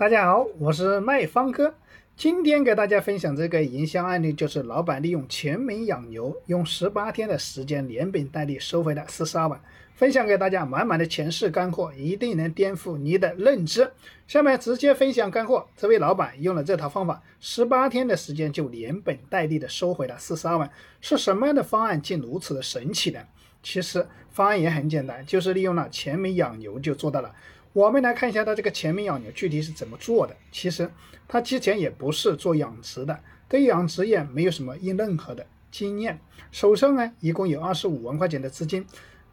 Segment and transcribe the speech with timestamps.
[0.00, 1.74] 大家好，我是卖方哥。
[2.16, 9.60] 今天给大家分享这个营销案例，就是老板利用全民养牛，用十八天的时间连本带利收回了四十二万。
[9.92, 13.92] 分享给大家满满的前世干货，一定能颠覆你的认知。
[14.26, 15.68] 下面直接分享干货。
[15.76, 20.70] 这位老板用了这套方法，十八天的时间就连本带利的收回了四十二万。
[21.02, 23.20] 是什么样的方案竟如此的神奇呢？
[23.62, 27.30] 其实方案也很简单，就是利用了全民养牛就做到了。
[27.72, 30.36] 我们来看一下他这个全民养牛具体是怎么做的。
[30.50, 30.90] 其实
[31.28, 36.20] 他之前也不是做养殖的，对养殖业没有什么任何的经验，
[36.50, 38.84] 手上呢一共有二十五万块钱的资金，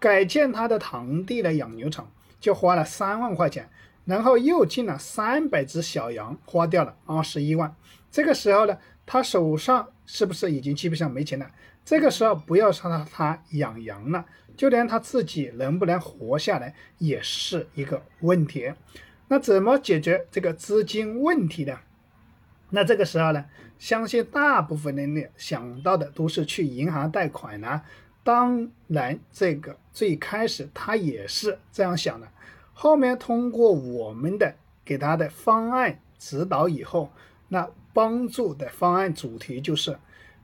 [0.00, 2.10] 改建他的堂弟的养牛场
[2.40, 3.70] 就花了三万块钱，
[4.04, 7.74] 然后又进了三百只小羊，花掉了二十一万。
[8.10, 8.76] 这个时候呢，
[9.06, 11.50] 他手上是不是已经基本上没钱了？
[11.84, 14.24] 这个时候不要说他养羊了，
[14.56, 18.72] 就连他自己能不能活下来也是一个问题。
[19.28, 21.78] 那怎么解决这个资金问题呢？
[22.70, 23.44] 那这个时候呢，
[23.78, 27.82] 相信大部分人呢想到的都是去银行贷款呢。
[28.22, 32.26] 当然，这个最开始他也是这样想的，
[32.72, 37.12] 后面通过我们的给他的方案指导以后，
[37.48, 39.98] 那帮助的方案主题就是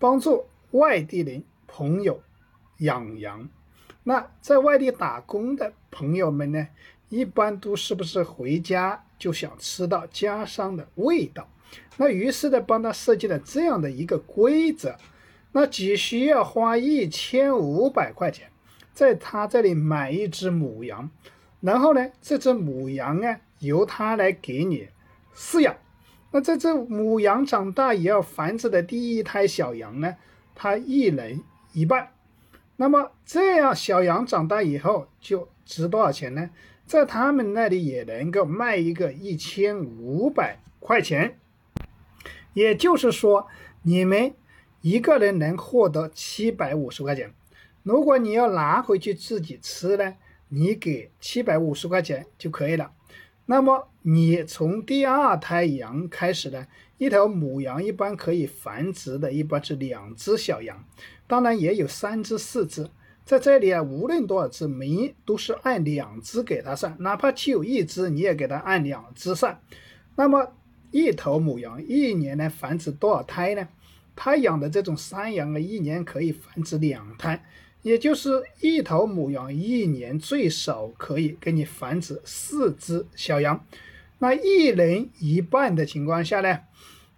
[0.00, 0.46] 帮助。
[0.70, 2.20] 外地人朋友
[2.78, 3.48] 养羊，
[4.02, 6.66] 那在外地打工的朋友们呢，
[7.08, 11.48] 一般都是不是回家就想吃到家乡的味道？
[11.96, 14.96] 那于是呢，帮他设计了这样的一个规则，
[15.52, 18.50] 那只需要花一千五百块钱，
[18.92, 21.08] 在他这里买一只母羊，
[21.60, 24.88] 然后呢，这只母羊呢，由他来给你
[25.36, 25.76] 饲养。
[26.34, 30.16] 那这只母羊长大也要繁殖的第一胎小羊呢？
[30.52, 31.40] 它一人
[31.72, 32.10] 一半，
[32.74, 36.50] 那么这样小羊长大以后就值多少钱呢？
[36.86, 41.38] 在他们那里也能够卖一个一千五百块钱，
[42.52, 43.46] 也就是说，
[43.82, 44.34] 你们
[44.80, 47.32] 一个人能获得七百五十块钱。
[47.84, 50.16] 如果你要拿回去自己吃呢，
[50.48, 52.90] 你给七百五十块钱就可以了。
[53.46, 56.66] 那么你从第二胎羊开始呢？
[56.96, 60.84] 一头母羊一般可以繁殖的，一般是两只小羊，
[61.26, 62.88] 当然也有三只、四只。
[63.24, 69.60] 在这里啊，无论多少只，每都是按两只给它算，哪怕只有一只，你也给它按两只算。
[70.16, 70.52] 那么
[70.90, 73.68] 一头母羊一年能繁殖多少胎呢？
[74.14, 77.44] 他养的这种山羊啊，一年可以繁殖两胎。
[77.84, 83.62] 也就是一头母羊一年最少可以给你繁殖四只小羊，
[84.20, 86.60] 那一人一半的情况下呢，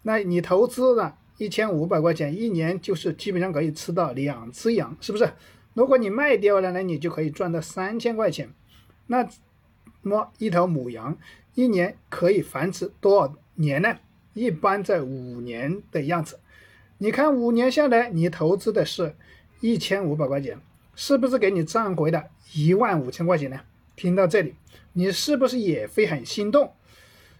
[0.02, 5.32] 那你投资了一千五百块钱，一年就是基本上可以吃到两只羊，是不是？
[5.74, 8.52] 如果你卖掉了呢，你就可以赚到三千块钱。
[9.06, 9.24] 那
[10.02, 11.16] 么一头母羊
[11.54, 13.96] 一年可以繁殖多少年呢？
[14.34, 16.40] 一般在五年的样子。
[16.98, 19.14] 你看五年下来，你投资的是。
[19.60, 20.58] 一千五百块钱，
[20.94, 23.60] 是不是给你赚回了一万五千块钱呢？
[23.94, 24.54] 听到这里，
[24.92, 26.74] 你是不是也会很心动？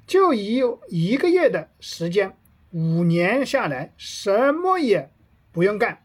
[0.06, 2.37] 就以一个月的时间，
[2.71, 5.10] 五年下来，什么也
[5.53, 6.03] 不用干，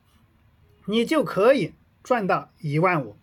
[0.86, 1.74] 你就可以
[2.04, 3.16] 赚到一万五。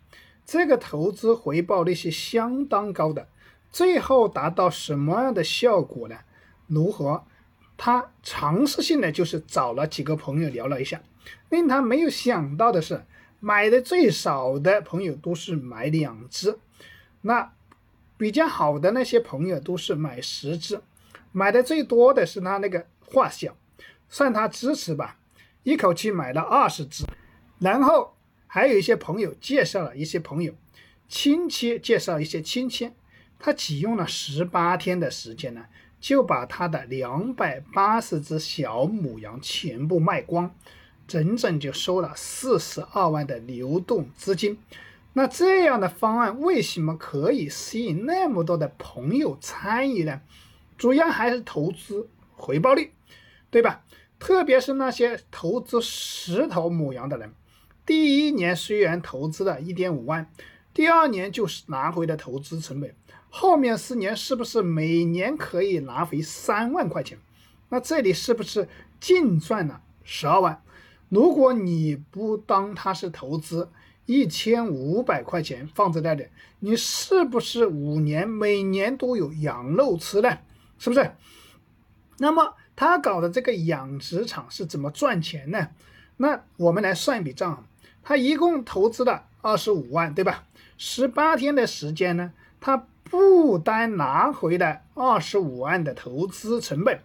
[0.45, 3.27] 这个投资回报率是相当高的。
[3.71, 6.15] 最后达到什么样的效果呢？
[6.65, 7.23] 如何？
[7.79, 11.01] 他尝试性的就是找了几个朋友聊了一下。
[11.49, 13.05] 令他没有想到的是，
[13.39, 16.59] 买的最少的朋友都是买两只，
[17.21, 17.53] 那
[18.17, 20.81] 比较好的那些朋友都是买十只，
[21.31, 23.55] 买的最多的是他那个画小，
[24.09, 25.17] 算他支持吧，
[25.63, 27.05] 一口气买了二十只，
[27.59, 28.15] 然后
[28.45, 30.53] 还有一些朋友介绍了一些朋友，
[31.07, 32.91] 亲戚介绍一些亲戚，
[33.39, 35.65] 他只用了十八天的时间呢，
[35.99, 40.55] 就把他的两百八十只小母羊全部卖光。
[41.07, 44.59] 整整就收了四十二万的流动资金，
[45.13, 50.21] 那这样的方案为什么可以吸引那么多的朋友参与呢？
[50.77, 52.91] 主要还是投资回报率，
[53.49, 53.83] 对吧？
[54.19, 57.33] 特别是那些投资十头母羊的人，
[57.87, 60.29] 第一年虽然投资了一点五万，
[60.73, 62.95] 第二年就是拿回的投资成本，
[63.29, 67.17] 后面四年是不是每年可以拿回三万块钱？
[67.69, 68.67] 那这里是不是
[68.99, 70.61] 净赚了十二万？
[71.09, 73.69] 如果你不当它是投资，
[74.05, 76.27] 一千五百块钱放在那里，
[76.59, 80.37] 你是不是五年每年都有羊肉吃呢？
[80.77, 81.11] 是不是？
[82.17, 85.69] 那么他搞的这个养殖场是怎么赚钱呢？
[86.17, 87.65] 那我们来算一笔账，
[88.03, 90.45] 他一共投资了二十五万，对吧？
[90.81, 92.31] 十八天的时间呢，
[92.61, 97.01] 他不单拿回了二十五万的投资成本，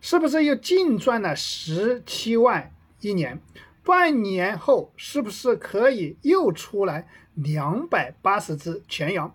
[0.00, 3.40] 是不是又净赚了十七万一年？
[3.84, 9.32] 半年后是不是可以又出来两百八十只全羊？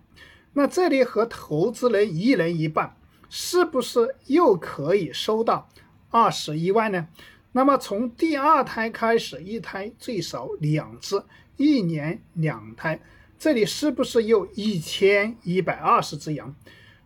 [0.52, 2.98] 那这里和投资人一人一半，
[3.30, 5.70] 是不是又可以收到
[6.10, 7.08] 二十一万呢？
[7.54, 11.24] 那么从第二胎开始，一胎最少两只，
[11.56, 13.00] 一年两胎，
[13.40, 16.54] 这里是不是有一千一百二十只羊？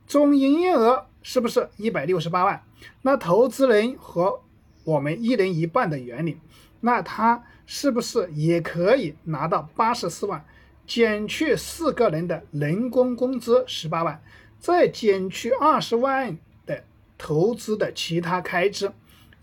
[0.07, 2.63] 总营业额是不是一百六十八万？
[3.03, 4.41] 那投资人和
[4.83, 6.39] 我们一人一半的原理，
[6.81, 10.43] 那他是不是也可以拿到八十四万？
[10.87, 14.19] 减去四个人的人工工资十八万，
[14.59, 16.35] 再减去二十万
[16.65, 16.83] 的
[17.15, 18.91] 投资的其他开支，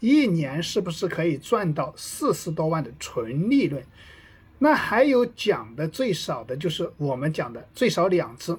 [0.01, 3.81] 一年是不是可以赚到四十多万的纯利润？
[4.63, 8.57] 那还有讲的最少的就是我们讲的最少两只，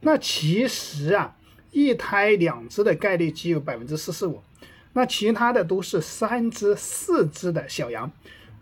[0.00, 1.36] 那其实啊，
[1.70, 4.42] 一胎两只的概率只有百分之四十五，
[4.94, 8.10] 那其他的都是三只、四只的小羊。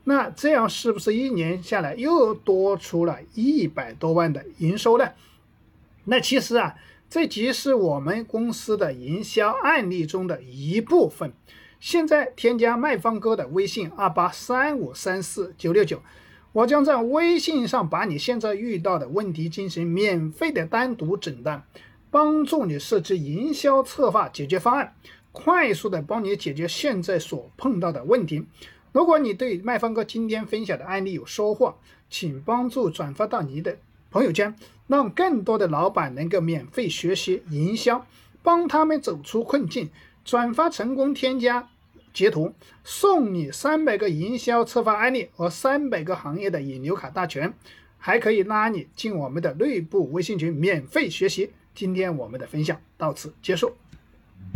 [0.04, 5.10] 那这样是不是一年下来又多出了一百多万的营收呢？
[6.04, 6.74] 那其实啊，
[7.08, 11.32] 这即是我们公司的营销案例中的一部分。
[11.78, 16.02] 现在添加卖方哥的微信二八三五三四九六九，
[16.52, 21.64] 我将在微信上把你现在遇到的问题进行免费的单独诊断，
[22.10, 24.94] 帮助你设置营销策划解决方案，
[25.30, 28.44] 快速的帮你解决现在所碰到的问题。
[28.90, 31.76] 如果你对麦方哥今天分享的案例有收获，
[32.08, 33.78] 请帮助转发到你的
[34.10, 34.56] 朋友圈，
[34.88, 38.04] 让更多的老板能够免费学习营销，
[38.42, 39.88] 帮他们走出困境。
[40.22, 41.70] 转发成功，添加
[42.12, 42.52] 截图，
[42.84, 47.52] 送你三百个营销策划案例和三百个行业的引流卡大全，
[47.98, 51.50] 还可以拉你进我们的内部微信群，免费学习。
[51.74, 53.72] 今天我们的分享到此结束。